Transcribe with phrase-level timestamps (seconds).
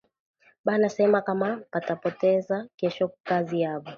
[0.65, 3.89] Bana sema kama batabapokeza kesho kukazi yabo